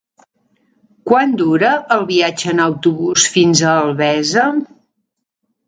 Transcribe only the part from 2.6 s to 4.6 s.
autobús fins a Albesa?